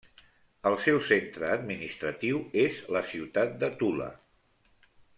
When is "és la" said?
2.65-3.05